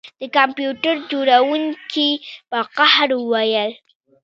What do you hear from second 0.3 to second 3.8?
کمپیوټر جوړونکي په قهر وویل